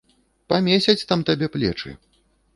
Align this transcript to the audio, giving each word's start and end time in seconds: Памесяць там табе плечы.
Памесяць 0.53 1.03
там 1.13 1.19
табе 1.29 1.51
плечы. 1.59 1.95